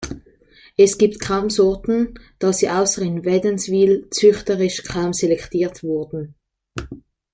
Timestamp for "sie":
2.53-2.71